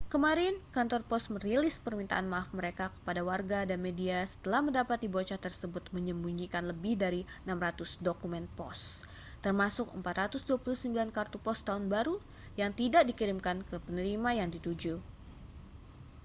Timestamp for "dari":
7.03-7.21